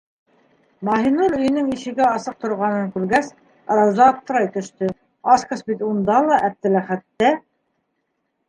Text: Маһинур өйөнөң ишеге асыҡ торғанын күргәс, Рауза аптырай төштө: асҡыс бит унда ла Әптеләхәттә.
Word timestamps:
Маһинур 0.87 1.35
өйөнөң 1.39 1.67
ишеге 1.75 2.03
асыҡ 2.07 2.39
торғанын 2.45 2.89
күргәс, 2.95 3.29
Рауза 3.81 4.07
аптырай 4.15 4.49
төштө: 4.57 4.89
асҡыс 5.35 5.63
бит 5.71 5.85
унда 5.91 6.17
ла 6.31 6.41
Әптеләхәттә. 6.49 7.33